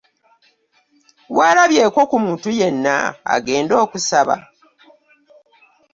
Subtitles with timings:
[1.37, 2.95] Walabyeko ku muntu yenna
[3.35, 4.35] agenda okusaba?